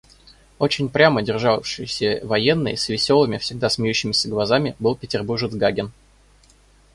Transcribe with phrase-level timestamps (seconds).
[0.57, 5.91] Очень прямо державшийся военный с веселыми, всегда смеющимися глазами был петербуржец Гагин.